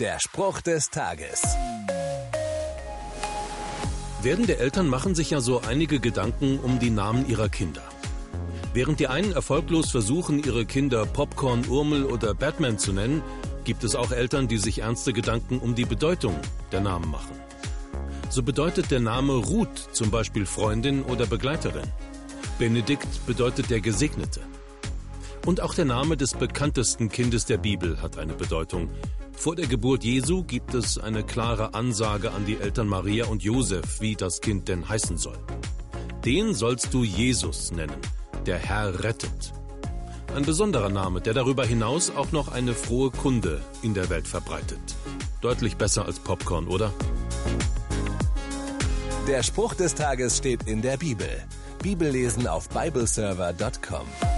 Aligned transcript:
Der 0.00 0.20
Spruch 0.20 0.60
des 0.60 0.90
Tages. 0.90 1.42
Werdende 4.22 4.58
Eltern 4.58 4.86
machen 4.86 5.16
sich 5.16 5.30
ja 5.30 5.40
so 5.40 5.60
einige 5.60 5.98
Gedanken 5.98 6.60
um 6.60 6.78
die 6.78 6.90
Namen 6.90 7.28
ihrer 7.28 7.48
Kinder. 7.48 7.82
Während 8.72 9.00
die 9.00 9.08
einen 9.08 9.32
erfolglos 9.32 9.90
versuchen, 9.90 10.44
ihre 10.44 10.66
Kinder 10.66 11.04
Popcorn, 11.04 11.66
Urmel 11.66 12.04
oder 12.04 12.32
Batman 12.32 12.78
zu 12.78 12.92
nennen, 12.92 13.22
gibt 13.64 13.82
es 13.82 13.96
auch 13.96 14.12
Eltern, 14.12 14.46
die 14.46 14.58
sich 14.58 14.82
ernste 14.82 15.12
Gedanken 15.12 15.58
um 15.58 15.74
die 15.74 15.84
Bedeutung 15.84 16.36
der 16.70 16.80
Namen 16.80 17.10
machen. 17.10 17.36
So 18.30 18.44
bedeutet 18.44 18.92
der 18.92 19.00
Name 19.00 19.32
Ruth 19.32 19.88
zum 19.90 20.12
Beispiel 20.12 20.46
Freundin 20.46 21.02
oder 21.02 21.26
Begleiterin. 21.26 21.90
Benedikt 22.60 23.26
bedeutet 23.26 23.68
der 23.68 23.80
Gesegnete. 23.80 24.42
Und 25.44 25.60
auch 25.60 25.74
der 25.74 25.86
Name 25.86 26.16
des 26.16 26.34
bekanntesten 26.34 27.08
Kindes 27.08 27.46
der 27.46 27.58
Bibel 27.58 28.00
hat 28.00 28.16
eine 28.16 28.34
Bedeutung. 28.34 28.90
Vor 29.38 29.54
der 29.54 29.68
Geburt 29.68 30.02
Jesu 30.02 30.42
gibt 30.42 30.74
es 30.74 30.98
eine 30.98 31.22
klare 31.22 31.72
Ansage 31.72 32.32
an 32.32 32.44
die 32.44 32.56
Eltern 32.56 32.88
Maria 32.88 33.26
und 33.26 33.44
Josef, 33.44 34.00
wie 34.00 34.16
das 34.16 34.40
Kind 34.40 34.66
denn 34.66 34.88
heißen 34.88 35.16
soll. 35.16 35.38
Den 36.24 36.54
sollst 36.54 36.92
du 36.92 37.04
Jesus 37.04 37.70
nennen, 37.70 37.96
der 38.46 38.58
Herr 38.58 39.04
rettet. 39.04 39.52
Ein 40.34 40.44
besonderer 40.44 40.88
Name, 40.88 41.20
der 41.20 41.34
darüber 41.34 41.64
hinaus 41.64 42.10
auch 42.10 42.32
noch 42.32 42.48
eine 42.48 42.74
frohe 42.74 43.12
Kunde 43.12 43.60
in 43.82 43.94
der 43.94 44.10
Welt 44.10 44.26
verbreitet. 44.26 44.80
Deutlich 45.40 45.76
besser 45.76 46.04
als 46.04 46.18
Popcorn, 46.18 46.66
oder? 46.66 46.92
Der 49.28 49.44
Spruch 49.44 49.74
des 49.74 49.94
Tages 49.94 50.36
steht 50.36 50.64
in 50.64 50.82
der 50.82 50.96
Bibel. 50.96 51.28
Bibellesen 51.80 52.48
auf 52.48 52.68
bibleserver.com. 52.70 54.37